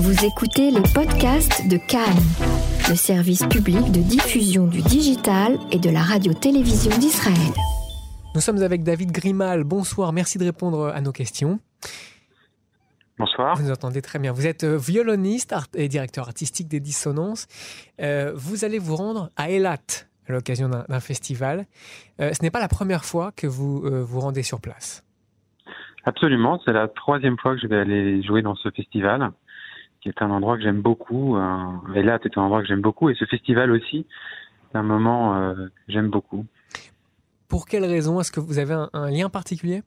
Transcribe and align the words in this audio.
Vous 0.00 0.24
écoutez 0.24 0.70
les 0.70 0.82
podcasts 0.94 1.68
de 1.68 1.76
Cannes, 1.76 2.22
le 2.88 2.94
service 2.94 3.44
public 3.46 3.90
de 3.90 3.98
diffusion 3.98 4.68
du 4.68 4.80
digital 4.80 5.58
et 5.72 5.80
de 5.80 5.90
la 5.90 6.02
radio-télévision 6.02 6.96
d'Israël. 6.98 7.52
Nous 8.32 8.40
sommes 8.40 8.62
avec 8.62 8.84
David 8.84 9.10
Grimal. 9.10 9.64
Bonsoir, 9.64 10.12
merci 10.12 10.38
de 10.38 10.44
répondre 10.44 10.86
à 10.86 11.00
nos 11.00 11.10
questions. 11.10 11.58
Bonsoir. 13.18 13.56
Vous 13.56 13.64
nous 13.64 13.72
entendez 13.72 14.00
très 14.00 14.20
bien. 14.20 14.30
Vous 14.30 14.46
êtes 14.46 14.62
euh, 14.62 14.78
violoniste 14.78 15.52
et 15.74 15.88
directeur 15.88 16.28
artistique 16.28 16.68
des 16.68 16.78
Dissonances. 16.78 17.48
Euh, 18.00 18.30
vous 18.36 18.64
allez 18.64 18.78
vous 18.78 18.94
rendre 18.94 19.30
à 19.36 19.50
Elat 19.50 19.78
à 20.28 20.32
l'occasion 20.32 20.68
d'un 20.68 21.00
festival. 21.00 21.66
Euh, 22.20 22.32
ce 22.34 22.44
n'est 22.44 22.52
pas 22.52 22.60
la 22.60 22.68
première 22.68 23.04
fois 23.04 23.32
que 23.32 23.48
vous 23.48 23.80
vous 23.80 24.20
rendez 24.20 24.44
sur 24.44 24.60
place. 24.60 25.02
Absolument, 26.04 26.60
c'est 26.64 26.72
la 26.72 26.86
troisième 26.86 27.36
fois 27.36 27.56
que 27.56 27.60
je 27.60 27.66
vais 27.66 27.78
aller 27.78 28.22
jouer 28.22 28.42
dans 28.42 28.54
ce 28.54 28.70
festival, 28.70 29.32
qui 30.00 30.08
est 30.08 30.22
un 30.22 30.30
endroit 30.30 30.56
que 30.56 30.62
j'aime 30.62 30.80
beaucoup. 30.80 31.36
Elat 31.94 32.20
est 32.24 32.38
un 32.38 32.42
endroit 32.42 32.62
que 32.62 32.68
j'aime 32.68 32.80
beaucoup, 32.80 33.10
et 33.10 33.14
ce 33.14 33.24
festival 33.24 33.70
aussi, 33.70 34.06
c'est 34.70 34.78
un 34.78 34.82
moment 34.82 35.54
que 35.54 35.70
j'aime 35.88 36.08
beaucoup. 36.08 36.46
Pour 37.48 37.66
quelle 37.66 37.84
raison 37.84 38.20
Est-ce 38.20 38.32
que 38.32 38.40
vous 38.40 38.58
avez 38.58 38.74
un 38.92 39.10
lien 39.10 39.28
particulier? 39.30 39.82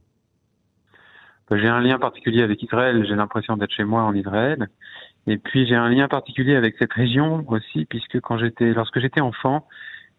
J'ai 1.52 1.68
un 1.68 1.82
lien 1.82 2.00
particulier 2.00 2.44
avec 2.44 2.64
Israël, 2.64 3.06
j'ai 3.08 3.16
l'impression 3.16 3.58
d'être 3.58 3.74
chez 3.74 3.84
moi 3.84 4.04
en 4.04 4.16
Israël. 4.16 4.70
Et 5.28 5.38
puis 5.38 5.68
j'ai 5.68 5.76
un 5.76 5.90
lien 5.90 6.08
particulier 6.08 6.56
avec 6.56 6.76
cette 6.80 6.94
région 6.94 7.46
aussi, 7.50 7.86
puisque 7.86 8.22
quand 8.22 8.38
j'étais, 8.38 8.74
lorsque 8.74 9.00
j'étais 9.00 9.22
enfant, 9.22 9.68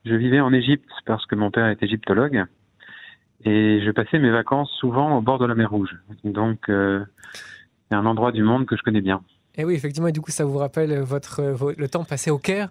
je 0.05 0.15
vivais 0.15 0.41
en 0.41 0.53
Égypte 0.53 0.91
parce 1.07 1.25
que 1.27 1.35
mon 1.35 1.51
père 1.51 1.67
est 1.67 1.83
égyptologue. 1.83 2.45
Et 3.45 3.81
je 3.85 3.91
passais 3.91 4.19
mes 4.19 4.31
vacances 4.31 4.71
souvent 4.79 5.17
au 5.17 5.21
bord 5.23 5.39
de 5.39 5.47
la 5.47 5.55
mer 5.55 5.71
Rouge. 5.71 5.97
Donc 6.23 6.69
euh, 6.69 7.05
c'est 7.89 7.97
un 7.97 8.07
endroit 8.07 8.31
du 8.31 8.43
monde 8.43 8.67
que 8.67 8.77
je 8.77 8.83
connais 8.83 9.01
bien. 9.01 9.23
Et 9.57 9.65
oui, 9.65 9.75
effectivement, 9.75 10.09
et 10.09 10.13
du 10.13 10.21
coup, 10.21 10.31
ça 10.31 10.45
vous 10.45 10.59
rappelle 10.59 10.99
votre, 11.01 11.43
le 11.77 11.89
temps 11.89 12.05
passé 12.05 12.31
au 12.31 12.39
Caire? 12.39 12.71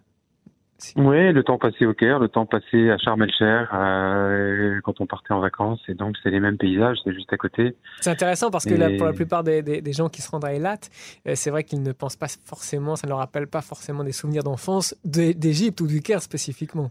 Oui, 0.95 1.31
le 1.31 1.43
temps 1.43 1.57
passé 1.57 1.85
au 1.85 1.93
Caire, 1.93 2.19
le 2.19 2.27
temps 2.27 2.45
passé 2.45 2.89
à 2.89 2.97
Sharm 2.97 3.21
el-Cher 3.21 3.69
euh, 3.73 4.79
quand 4.83 4.99
on 4.99 5.05
partait 5.05 5.33
en 5.33 5.39
vacances, 5.39 5.81
et 5.87 5.93
donc 5.93 6.15
c'est 6.23 6.31
les 6.31 6.39
mêmes 6.39 6.57
paysages, 6.57 6.97
c'est 7.03 7.13
juste 7.13 7.31
à 7.31 7.37
côté. 7.37 7.75
C'est 7.99 8.09
intéressant 8.09 8.49
parce 8.49 8.65
que 8.65 8.97
pour 8.97 9.05
la 9.05 9.13
plupart 9.13 9.43
des, 9.43 9.61
des, 9.61 9.93
gens 9.93 10.09
qui 10.09 10.21
se 10.21 10.31
rendent 10.31 10.45
à 10.45 10.53
Eilat, 10.53 10.79
euh, 11.27 11.33
c'est 11.35 11.51
vrai 11.51 11.63
qu'ils 11.63 11.83
ne 11.83 11.91
pensent 11.91 12.15
pas 12.15 12.27
forcément, 12.45 12.95
ça 12.95 13.05
ne 13.05 13.11
leur 13.11 13.19
rappelle 13.19 13.47
pas 13.47 13.61
forcément 13.61 14.03
des 14.03 14.11
souvenirs 14.11 14.43
d'enfance 14.43 14.95
d'Égypte 15.05 15.81
ou 15.81 15.87
du 15.87 16.01
Caire 16.01 16.21
spécifiquement. 16.21 16.89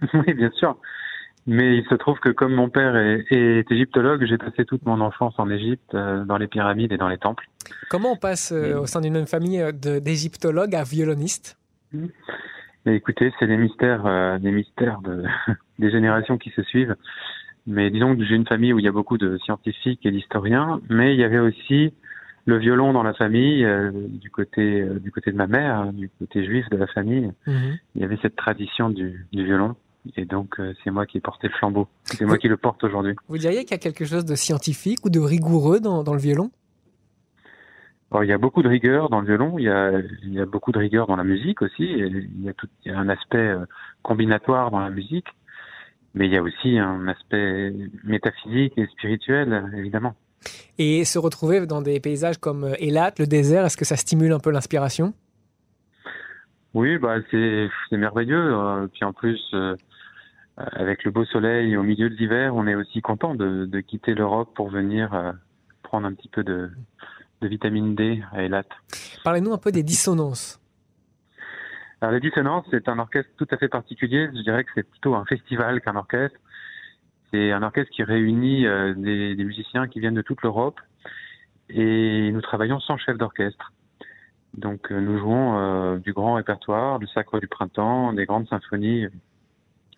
oui, 0.14 0.32
bien 0.34 0.50
sûr. 0.52 0.76
Mais 1.46 1.78
il 1.78 1.84
se 1.88 1.94
trouve 1.94 2.18
que 2.20 2.28
comme 2.28 2.54
mon 2.54 2.68
père 2.68 2.96
est, 2.96 3.24
est 3.30 3.70
égyptologue, 3.70 4.24
j'ai 4.26 4.36
passé 4.36 4.64
toute 4.64 4.84
mon 4.84 5.00
enfance 5.00 5.34
en 5.38 5.50
Égypte, 5.50 5.94
euh, 5.94 6.24
dans 6.24 6.36
les 6.36 6.46
pyramides 6.46 6.92
et 6.92 6.98
dans 6.98 7.08
les 7.08 7.18
temples. 7.18 7.48
Comment 7.90 8.12
on 8.12 8.16
passe 8.16 8.52
au 8.52 8.86
sein 8.86 9.00
d'une 9.00 9.14
même 9.14 9.26
famille 9.26 9.64
d'égyptologue 9.72 10.74
à 10.74 10.84
violoniste 10.84 11.56
écoutez, 12.94 13.32
c'est 13.38 13.46
des 13.46 13.56
mystères, 13.56 14.06
euh, 14.06 14.38
des 14.38 14.50
mystères 14.50 15.00
de, 15.00 15.24
des 15.78 15.90
générations 15.90 16.38
qui 16.38 16.50
se 16.50 16.62
suivent. 16.62 16.96
Mais 17.66 17.90
disons 17.90 18.16
que 18.16 18.24
j'ai 18.24 18.34
une 18.34 18.46
famille 18.46 18.72
où 18.72 18.78
il 18.78 18.84
y 18.84 18.88
a 18.88 18.92
beaucoup 18.92 19.18
de 19.18 19.38
scientifiques 19.38 20.04
et 20.06 20.10
d'historiens, 20.10 20.80
mais 20.88 21.14
il 21.14 21.20
y 21.20 21.24
avait 21.24 21.38
aussi 21.38 21.92
le 22.46 22.56
violon 22.56 22.94
dans 22.94 23.02
la 23.02 23.12
famille, 23.12 23.62
euh, 23.64 23.90
du 23.92 24.30
côté 24.30 24.80
euh, 24.80 24.98
du 24.98 25.10
côté 25.10 25.30
de 25.32 25.36
ma 25.36 25.46
mère, 25.46 25.76
hein, 25.76 25.92
du 25.92 26.08
côté 26.18 26.44
juif 26.46 26.68
de 26.70 26.78
la 26.78 26.86
famille. 26.86 27.30
Mhm. 27.46 27.78
Il 27.94 28.00
y 28.00 28.04
avait 28.04 28.18
cette 28.22 28.36
tradition 28.36 28.88
du, 28.88 29.26
du 29.32 29.44
violon. 29.44 29.74
Et 30.16 30.24
donc, 30.24 30.58
c'est 30.82 30.90
moi 30.90 31.04
qui 31.04 31.18
ai 31.18 31.20
porté 31.20 31.48
le 31.48 31.52
flambeau. 31.52 31.86
C'est 32.04 32.24
moi 32.24 32.38
qui 32.38 32.48
le 32.48 32.56
porte 32.56 32.82
aujourd'hui. 32.82 33.14
Vous 33.28 33.36
diriez 33.36 33.64
qu'il 33.64 33.72
y 33.72 33.74
a 33.74 33.78
quelque 33.78 34.06
chose 34.06 34.24
de 34.24 34.36
scientifique 34.36 35.04
ou 35.04 35.10
de 35.10 35.18
rigoureux 35.18 35.80
dans, 35.80 36.02
dans 36.02 36.14
le 36.14 36.20
violon? 36.20 36.50
Il 38.22 38.28
y 38.28 38.32
a 38.32 38.38
beaucoup 38.38 38.62
de 38.62 38.68
rigueur 38.68 39.10
dans 39.10 39.20
le 39.20 39.26
violon, 39.26 39.58
il 39.58 39.64
y 39.64 39.68
a, 39.68 40.00
il 40.22 40.32
y 40.32 40.40
a 40.40 40.46
beaucoup 40.46 40.72
de 40.72 40.78
rigueur 40.78 41.06
dans 41.06 41.16
la 41.16 41.24
musique 41.24 41.60
aussi, 41.60 41.84
il 41.84 42.42
y 42.42 42.48
a, 42.48 42.54
tout, 42.54 42.66
il 42.84 42.92
y 42.92 42.94
a 42.94 42.98
un 42.98 43.08
aspect 43.08 43.36
euh, 43.36 43.66
combinatoire 44.02 44.70
dans 44.70 44.80
la 44.80 44.88
musique, 44.88 45.26
mais 46.14 46.26
il 46.26 46.32
y 46.32 46.38
a 46.38 46.42
aussi 46.42 46.78
un 46.78 47.06
aspect 47.06 47.74
métaphysique 48.04 48.72
et 48.78 48.86
spirituel, 48.86 49.70
évidemment. 49.76 50.14
Et 50.78 51.04
se 51.04 51.18
retrouver 51.18 51.66
dans 51.66 51.82
des 51.82 52.00
paysages 52.00 52.38
comme 52.38 52.64
euh, 52.64 52.74
Elat, 52.80 53.12
le 53.18 53.26
désert, 53.26 53.66
est-ce 53.66 53.76
que 53.76 53.84
ça 53.84 53.96
stimule 53.96 54.32
un 54.32 54.40
peu 54.40 54.50
l'inspiration? 54.50 55.12
Oui, 56.72 56.96
bah 56.98 57.16
c'est 57.30 57.68
merveilleux. 57.92 58.54
Euh, 58.54 58.86
puis 58.86 59.04
en 59.04 59.12
plus, 59.12 59.54
avec 60.56 61.04
le 61.04 61.10
beau 61.10 61.24
soleil 61.26 61.76
au 61.76 61.82
milieu 61.82 62.08
de 62.08 62.14
l'hiver, 62.14 62.54
on 62.56 62.66
est 62.66 62.74
aussi 62.74 63.02
content 63.02 63.34
de, 63.34 63.66
de 63.66 63.80
quitter 63.80 64.14
l'Europe 64.14 64.54
pour 64.54 64.70
venir 64.70 65.34
prendre 65.82 66.06
un 66.06 66.12
petit 66.12 66.28
peu 66.28 66.44
de, 66.44 66.70
de 67.40 67.48
vitamine 67.48 67.94
D 67.94 68.22
à 68.32 68.42
Elat. 68.42 68.64
Parlez-nous 69.24 69.52
un 69.52 69.58
peu 69.58 69.72
des 69.72 69.82
dissonances. 69.82 70.60
Alors, 72.00 72.12
les 72.12 72.20
dissonances, 72.20 72.64
c'est 72.70 72.88
un 72.88 72.98
orchestre 72.98 73.30
tout 73.36 73.46
à 73.50 73.56
fait 73.56 73.68
particulier. 73.68 74.28
Je 74.32 74.42
dirais 74.42 74.62
que 74.64 74.70
c'est 74.74 74.88
plutôt 74.88 75.14
un 75.16 75.24
festival 75.24 75.80
qu'un 75.80 75.96
orchestre. 75.96 76.38
C'est 77.32 77.52
un 77.52 77.62
orchestre 77.62 77.92
qui 77.92 78.02
réunit 78.04 78.66
euh, 78.66 78.94
des, 78.94 79.34
musiciens 79.36 79.88
qui 79.88 80.00
viennent 80.00 80.14
de 80.14 80.22
toute 80.22 80.42
l'Europe 80.42 80.80
et 81.68 82.30
nous 82.32 82.40
travaillons 82.40 82.80
sans 82.80 82.96
chef 82.96 83.18
d'orchestre. 83.18 83.72
Donc 84.54 84.90
euh, 84.90 85.00
nous 85.00 85.18
jouons 85.18 85.58
euh, 85.58 85.98
du 85.98 86.12
grand 86.12 86.34
répertoire, 86.34 86.98
du 86.98 87.06
Sacre 87.08 87.38
du 87.38 87.48
Printemps, 87.48 88.14
des 88.14 88.24
grandes 88.24 88.48
symphonies. 88.48 89.06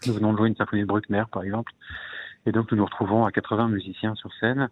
Nous 0.06 0.14
venons 0.14 0.32
de 0.32 0.38
jouer 0.38 0.48
une 0.48 0.56
symphonie 0.56 0.82
de 0.82 0.86
Bruckner, 0.86 1.22
par 1.30 1.44
exemple. 1.44 1.72
Et 2.46 2.52
donc 2.52 2.72
nous 2.72 2.78
nous 2.78 2.84
retrouvons 2.86 3.26
à 3.26 3.30
80 3.30 3.68
musiciens 3.68 4.14
sur 4.16 4.32
scène 4.40 4.68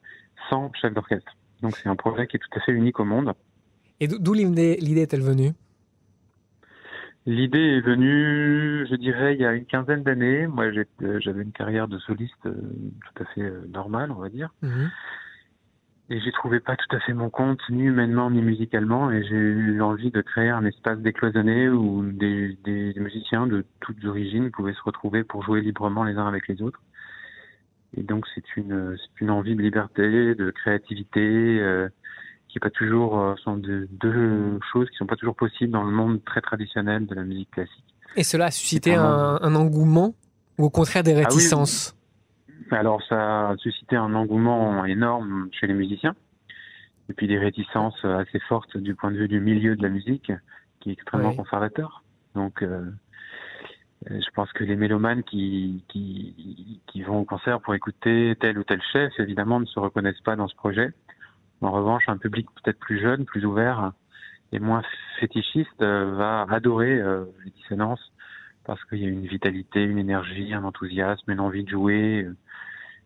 sans 0.51 0.73
chef 0.73 0.93
d'orchestre. 0.95 1.33
Donc 1.63 1.77
c'est 1.77 1.89
un 1.89 1.97
projet 1.97 2.27
qui 2.27 2.37
est 2.37 2.41
tout 2.41 2.59
à 2.59 2.61
fait 2.61 2.73
unique 2.73 3.01
au 3.01 3.05
monde. 3.05 3.33
Et 4.01 4.09
d'où 4.09 4.33
l'idée 4.33 4.79
est-elle 5.01 5.23
venue? 5.23 5.53
L'idée 7.27 7.77
est 7.77 7.81
venue, 7.81 8.87
je 8.89 8.95
dirais, 8.95 9.35
il 9.35 9.41
y 9.41 9.45
a 9.45 9.53
une 9.53 9.67
quinzaine 9.67 10.03
d'années. 10.03 10.47
Moi, 10.47 10.65
euh, 11.03 11.21
j'avais 11.21 11.43
une 11.43 11.53
carrière 11.53 11.87
de 11.87 11.99
soliste 11.99 12.47
euh, 12.47 12.55
tout 12.55 13.23
à 13.23 13.27
fait 13.27 13.43
euh, 13.43 13.67
normale, 13.69 14.11
on 14.13 14.21
va 14.21 14.31
dire. 14.31 14.49
Mhm. 14.63 14.91
Et 16.09 16.21
j'ai 16.21 16.33
trouvé 16.33 16.59
pas 16.59 16.75
tout 16.75 16.97
à 16.97 17.01
fait 17.01 17.13
mon 17.13 17.29
compte, 17.29 17.61
ni 17.69 17.83
humainement, 17.83 18.31
ni 18.31 18.41
musicalement. 18.41 19.11
Et 19.11 19.23
j'ai 19.25 19.37
eu 19.37 19.83
envie 19.83 20.11
de 20.11 20.23
créer 20.23 20.49
un 20.49 20.65
espace 20.65 21.01
décloisonné 21.01 21.69
où 21.69 22.03
des, 22.03 22.57
des 22.65 22.95
musiciens 22.97 23.47
de 23.47 23.67
toutes 23.81 24.03
origines 24.07 24.51
pouvaient 24.51 24.73
se 24.73 24.83
retrouver 24.83 25.23
pour 25.23 25.43
jouer 25.43 25.61
librement 25.61 26.05
les 26.05 26.15
uns 26.15 26.27
avec 26.27 26.49
les 26.49 26.63
autres. 26.63 26.81
Et 27.97 28.03
donc 28.03 28.27
c'est 28.35 28.57
une, 28.57 28.97
une 29.21 29.31
envie 29.31 29.55
de 29.55 29.63
liberté, 29.63 30.35
de 30.35 30.51
créativité, 30.51 31.21
euh, 31.21 31.89
qui 32.49 32.59
est 32.59 32.61
pas 32.61 32.71
toujours 32.71 33.19
euh, 33.19 33.35
sont 33.43 33.57
de, 33.57 33.89
deux 33.91 34.59
choses 34.73 34.89
qui 34.91 34.97
sont 34.97 35.07
pas 35.07 35.17
toujours 35.17 35.37
possibles 35.37 35.73
dans 35.73 35.85
le 35.85 35.91
monde 35.91 36.23
très 36.25 36.41
traditionnel 36.41 37.07
de 37.07 37.15
la 37.15 37.25
musique 37.25 37.51
classique. 37.51 37.85
Et 38.17 38.25
cela 38.25 38.47
a 38.47 38.51
suscité 38.51 38.95
un, 38.95 39.39
un, 39.41 39.55
engouement 39.55 40.15
ou 40.59 40.65
au 40.65 40.71
contraire 40.71 41.03
des 41.03 41.15
ah 41.15 41.21
réticences? 41.21 41.95
Alors 42.71 43.03
ça 43.09 43.51
a 43.51 43.57
suscité 43.57 43.97
un 43.97 44.15
engouement 44.15 44.85
énorme 44.85 45.49
chez 45.53 45.67
les 45.67 45.75
musiciens 45.75 46.15
et 47.09 47.15
puis 47.15 47.27
des 47.27 47.39
réticences 47.39 48.05
assez 48.05 48.41
fortes 48.41 48.77
du 48.77 48.95
point 48.95 49.11
de 49.11 49.17
vue 49.17 49.29
du 49.29 49.41
milieu 49.41 49.77
de 49.77 49.83
la 49.83 49.89
musique 49.89 50.33
qui 50.81 50.91
est 50.91 50.93
extrêmement 50.93 51.35
conservateur. 51.35 52.03
Donc 52.35 52.63
euh, 52.63 52.85
je 54.07 54.31
pense 54.35 54.53
que 54.53 54.65
les 54.65 54.77
mélomanes 54.77 55.23
qui, 55.25 55.85
qui, 55.89 56.81
qui, 56.87 57.03
vont 57.03 57.21
au 57.21 57.25
concert 57.25 57.61
pour 57.61 57.75
écouter 57.75 58.37
tel 58.41 58.59
ou 58.59 58.65
tel 58.65 58.81
chef, 58.93 59.13
évidemment, 59.19 59.61
ne 59.61 59.67
se 59.67 59.79
reconnaissent 59.79 60.21
pas 60.21 60.37
dans 60.37 60.49
ce 60.49 60.55
projet. 60.55 60.93
En 61.61 61.73
revanche, 61.73 62.05
un 62.07 62.17
public 62.17 62.47
peut-être 62.63 62.79
plus 62.79 63.01
jeune, 63.01 63.25
plus 63.25 63.45
ouvert 63.45 63.93
et 64.53 64.61
moins 64.61 64.83
fétichiste 65.21 65.83
euh, 65.83 66.15
va 66.15 66.47
adorer 66.49 66.93
euh, 66.93 67.25
les 67.45 67.51
dissonances 67.51 68.13
parce 68.65 68.83
qu'il 68.85 68.99
y 68.99 69.05
a 69.05 69.09
une 69.09 69.27
vitalité, 69.27 69.83
une 69.83 69.99
énergie, 69.99 70.55
un 70.55 70.65
enthousiasme, 70.65 71.31
une 71.31 71.41
envie 71.41 71.65
de 71.65 71.71
jouer, 71.71 72.27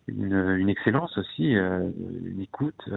une, 0.07 0.33
une 0.33 0.69
excellence 0.69 1.17
aussi, 1.17 1.53
une 1.53 2.41
écoute, 2.41 2.89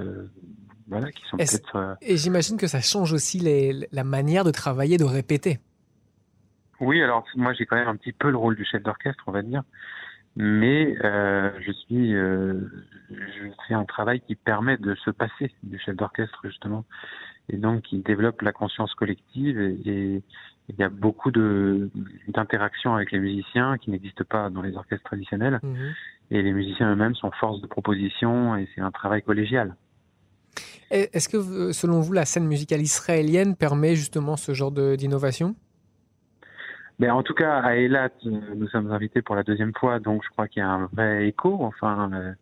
voilà, 0.89 1.13
qui 1.13 1.23
sont 1.31 1.37
peut-être. 1.37 1.97
Et 2.03 2.17
j'imagine 2.17 2.57
que 2.57 2.67
ça 2.67 2.81
change 2.81 3.13
aussi 3.13 3.39
les, 3.39 3.87
la 3.93 4.03
manière 4.03 4.43
de 4.43 4.51
travailler, 4.51 4.97
de 4.97 5.05
répéter. 5.05 5.61
Oui, 6.81 7.03
alors 7.03 7.25
moi 7.37 7.53
j'ai 7.53 7.67
quand 7.67 7.77
même 7.77 7.89
un 7.89 7.97
petit 7.97 8.13
peu 8.13 8.31
le 8.31 8.37
rôle 8.37 8.57
du 8.57 8.65
chef 8.65 8.83
d'orchestre, 8.83 9.23
on 9.27 9.33
va 9.33 9.43
dire, 9.43 9.63
mais 10.37 10.95
euh, 11.03 11.51
je 11.61 11.73
suis, 11.73 12.15
euh, 12.15 12.61
je 13.11 13.49
fais 13.67 13.75
un 13.75 13.85
travail 13.85 14.21
qui 14.21 14.35
permet 14.35 14.77
de 14.77 14.95
se 14.97 15.11
passer 15.11 15.51
du 15.63 15.79
chef 15.79 15.97
d'orchestre 15.97 16.39
justement, 16.45 16.85
et 17.49 17.57
donc 17.57 17.83
qui 17.83 17.99
développe 17.99 18.43
la 18.43 18.53
conscience 18.53 18.95
collective 18.95 19.59
et, 19.59 20.23
il 20.69 20.75
y 20.81 20.83
a 20.83 20.89
beaucoup 20.89 21.31
de 21.31 21.91
d'interactions 22.27 22.97
avec 22.97 23.13
les 23.13 23.21
musiciens 23.21 23.79
qui 23.79 23.93
n'existent 23.93 24.25
pas 24.29 24.51
dans 24.51 24.63
les 24.63 24.77
orchestres 24.77 25.05
traditionnels, 25.05 25.61
mhm. 25.63 25.95
et 26.33 26.43
les 26.43 26.53
musiciens 26.53 26.91
eux-mêmes 26.91 27.15
sont 27.15 27.31
force 27.31 27.61
de 27.61 27.69
proposition 27.69 28.57
et 28.57 28.69
c'est 28.75 28.81
un 28.81 28.91
travail 28.91 29.23
collégial. 29.23 29.77
Est-ce 30.91 31.29
que 31.29 31.73
selon 31.73 32.01
vous 32.01 32.13
la 32.13 32.25
scène 32.25 32.47
musicale 32.47 32.81
israélienne 32.81 33.55
permet 33.55 33.95
justement 33.95 34.37
ce 34.37 34.55
genre 34.55 34.73
d'innovation? 34.73 35.55
Mais 36.99 37.11
en 37.11 37.23
tout 37.23 37.35
cas, 37.35 37.59
à 37.59 37.77
Elat, 37.77 38.11
nous 38.25 38.69
sommes 38.69 38.91
invités 38.91 39.23
pour 39.23 39.37
la 39.37 39.43
deuxième 39.43 39.75
fois, 39.75 39.99
donc 39.99 40.25
je 40.25 40.31
crois 40.31 40.49
qu'il 40.49 40.61
y 40.61 40.65
a 40.65 40.71
un 40.71 40.87
vrai 40.87 41.29
écho, 41.29 41.59
enfin, 41.61 42.11
euh, 42.13 42.33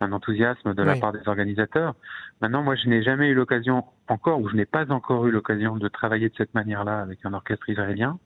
un 0.00 0.12
enthousiasme 0.12 0.74
de 0.74 0.82
la 0.82 0.96
part 0.96 1.12
des 1.12 1.26
organisateurs. 1.26 1.94
Maintenant, 2.40 2.62
moi, 2.62 2.74
je 2.76 2.88
n'ai 2.88 3.02
jamais 3.02 3.28
eu 3.28 3.34
l'occasion 3.34 3.84
encore, 4.08 4.40
ou 4.40 4.48
je 4.48 4.56
n'ai 4.56 4.64
pas 4.64 4.90
encore 4.90 5.26
eu 5.26 5.30
l'occasion 5.30 5.76
de 5.76 5.88
travailler 5.88 6.28
de 6.28 6.34
cette 6.36 6.54
manière-là 6.54 7.00
avec 7.00 7.18
un 7.24 7.34
orchestre 7.34 7.68
israélien. 7.68 8.18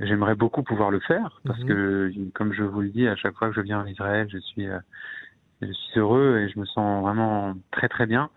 J'aimerais 0.00 0.34
beaucoup 0.34 0.62
pouvoir 0.62 0.90
le 0.90 1.00
faire 1.00 1.40
parce 1.44 1.60
mhm. 1.60 1.68
que, 1.68 2.12
comme 2.34 2.52
je 2.54 2.62
vous 2.62 2.80
le 2.80 2.88
dis, 2.88 3.06
à 3.06 3.16
chaque 3.16 3.34
fois 3.34 3.48
que 3.50 3.54
je 3.54 3.60
viens 3.60 3.80
en 3.80 3.86
Israël, 3.86 4.26
je 4.32 4.38
suis, 4.38 4.66
euh, 4.66 4.78
je 5.60 5.70
suis 5.70 6.00
heureux 6.00 6.38
et 6.38 6.48
je 6.48 6.58
me 6.58 6.64
sens 6.64 7.02
vraiment 7.02 7.54
très 7.70 7.88
très 7.88 8.06
bien. 8.06 8.30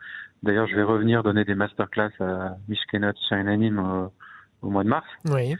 D'ailleurs, 0.44 0.68
je 0.68 0.76
vais 0.76 0.84
revenir 0.84 1.24
donner 1.24 1.46
des 1.46 1.56
masterclass 1.56 2.12
à 2.20 2.58
Mishkenot 2.68 3.14
Shainanim 3.30 3.80
au, 3.80 4.12
au 4.62 4.70
mois 4.70 4.84
de 4.84 4.90
mars. 4.90 5.08
Oui. 5.30 5.56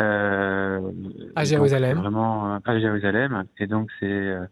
Euh, 0.00 0.80
à 1.34 1.44
Jérusalem. 1.44 1.98
Vraiment 1.98 2.60
à 2.64 2.78
Jérusalem. 2.78 3.44
Et 3.58 3.66
donc, 3.66 3.90
c'est, 4.00 4.06
euh, 4.06 4.44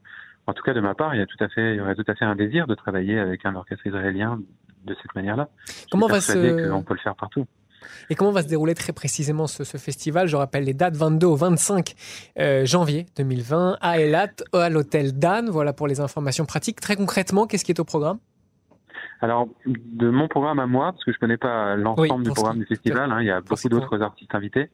en 0.46 0.52
tout 0.52 0.62
cas 0.62 0.74
de 0.74 0.80
ma 0.80 0.94
part, 0.94 1.14
il 1.14 1.18
y 1.18 1.22
a 1.22 1.26
tout 1.26 1.42
à 1.42 1.48
fait, 1.48 1.74
il 1.74 1.76
y 1.76 1.80
aurait 1.80 1.94
tout 1.94 2.04
à 2.06 2.14
fait 2.14 2.24
un 2.24 2.36
désir 2.36 2.66
de 2.66 2.74
travailler 2.74 3.18
avec 3.18 3.44
un 3.44 3.54
orchestre 3.54 3.86
israélien 3.86 4.40
de 4.84 4.94
cette 5.02 5.14
manière-là. 5.14 5.48
Comment 5.90 6.06
va 6.06 6.20
se... 6.20 6.70
On 6.70 6.82
peut 6.82 6.94
le 6.94 7.00
faire 7.00 7.14
partout. 7.14 7.46
Et 8.10 8.14
comment 8.14 8.32
va 8.32 8.42
se 8.42 8.48
dérouler 8.48 8.74
très 8.74 8.92
précisément 8.92 9.46
ce, 9.46 9.64
festival? 9.64 10.26
Je 10.28 10.36
rappelle 10.36 10.64
les 10.64 10.74
dates 10.74 10.96
22 10.96 11.26
au 11.26 11.36
25 11.36 11.94
euh, 12.38 12.64
janvier 12.64 13.06
2020 13.16 13.78
à 13.80 13.98
Elat, 13.98 14.30
à 14.52 14.70
l'hôtel 14.70 15.18
Dan. 15.18 15.48
Voilà 15.50 15.72
pour 15.72 15.86
les 15.86 16.00
informations 16.00 16.46
pratiques. 16.46 16.80
Très 16.80 16.96
concrètement, 16.96 17.46
qu'est-ce 17.46 17.64
qui 17.64 17.72
est 17.72 17.80
au 17.80 17.84
programme? 17.84 18.18
Alors, 19.20 19.48
de 19.66 20.10
mon 20.10 20.28
programme 20.28 20.58
à 20.58 20.66
moi, 20.66 20.92
parce 20.92 21.04
que 21.04 21.12
je 21.12 21.18
connais 21.18 21.36
pas 21.36 21.76
l'ensemble 21.76 22.24
du 22.24 22.30
programme 22.30 22.58
du 22.58 22.66
festival, 22.66 23.10
hein, 23.10 23.20
il 23.20 23.26
y 23.26 23.30
a 23.30 23.40
beaucoup 23.40 23.68
d'autres 23.68 24.02
artistes 24.02 24.34
invités. 24.34 24.70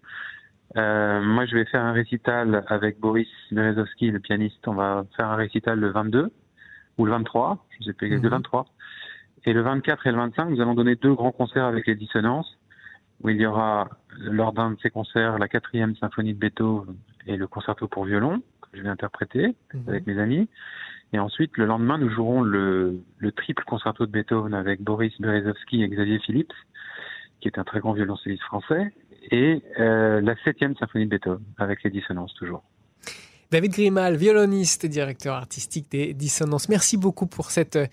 Euh, 0.77 1.21
moi, 1.21 1.47
je 1.47 1.57
vais 1.57 1.65
faire 1.65 1.85
un 1.85 1.93
récital 1.93 2.65
avec 2.69 3.01
Boris 3.01 3.29
Berezovski, 3.51 4.11
le 4.11 4.21
pianiste. 4.21 4.67
On 4.69 4.75
va 4.75 5.05
faire 5.17 5.29
un 5.29 5.37
récital 5.37 5.79
le 5.79 5.91
22 5.91 6.31
ou 6.99 7.07
le 7.07 7.13
23, 7.13 7.67
je 7.79 7.85
sais 7.85 7.93
plus, 7.93 8.09
le 8.09 8.29
23. 8.29 8.67
Et 9.47 9.53
le 9.53 9.63
24 9.63 10.07
et 10.07 10.11
le 10.11 10.17
25, 10.19 10.51
nous 10.51 10.61
allons 10.61 10.75
donner 10.75 10.97
deux 10.97 11.15
grands 11.15 11.33
concerts 11.33 11.65
avec 11.65 11.87
les 11.87 11.95
dissonances 11.95 12.59
où 13.23 13.29
il 13.29 13.37
y 13.37 13.47
aura, 13.47 13.89
lors 14.19 14.53
d'un 14.53 14.73
de 14.73 14.79
ces 14.81 14.91
concerts, 14.91 15.39
la 15.39 15.49
quatrième 15.49 15.95
symphonie 15.97 16.35
de 16.35 16.39
Beethoven 16.39 16.97
et 17.27 17.37
le 17.37 17.47
concerto 17.47 17.87
pour 17.87 18.05
violon, 18.05 18.43
que 18.63 18.79
je 18.79 18.83
vais 18.83 18.89
interpréter 18.89 19.55
mhm. 19.75 19.89
avec 19.89 20.07
mes 20.07 20.19
amis. 20.19 20.49
Et 21.13 21.19
ensuite, 21.19 21.57
le 21.57 21.67
lendemain, 21.67 21.99
nous 21.99 22.09
jouerons 22.09 22.43
le, 22.43 23.01
le 23.19 23.33
triple 23.33 23.65
concerto 23.65 24.07
de 24.07 24.13
Beethoven 24.13 24.55
avec 24.55 24.81
Boris 24.81 25.13
Berezovsky 25.21 25.83
et 25.83 25.89
Xavier 25.89 26.19
Phillips, 26.21 26.53
qui 27.41 27.49
est 27.49 27.59
un 27.59 27.65
très 27.65 27.81
grand 27.81 27.93
violoncelliste 27.93 28.45
français, 28.45 28.93
et 29.31 29.63
euh, 29.79 30.21
la 30.21 30.35
septième 30.45 30.77
symphonie 30.77 31.05
de 31.05 31.11
Beethoven, 31.11 31.45
avec 31.59 31.83
les 31.83 31.91
dissonances 31.91 32.35
toujours. 32.35 32.63
David 33.51 33.73
Grimal, 33.73 34.17
violoniste 34.17 34.85
et 34.85 34.89
directeur 34.89 35.35
artistique 35.35 35.91
des 35.91 36.15
Dissonances. 36.15 36.69
Merci 36.69 36.97
beaucoup 36.97 37.27
pour 37.27 37.51
cette, 37.51 37.77
euh, 37.77 37.87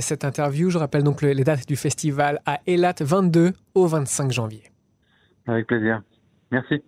cette 0.00 0.24
interview. 0.24 0.70
Je 0.70 0.78
rappelle 0.78 1.02
donc 1.02 1.22
les 1.22 1.42
dates 1.42 1.66
du 1.66 1.74
festival 1.74 2.40
à 2.46 2.60
Elat 2.66 2.94
22 3.00 3.52
au 3.74 3.86
25 3.86 4.30
janvier. 4.30 4.62
Avec 5.46 5.66
plaisir. 5.66 6.02
Merci. 6.52 6.82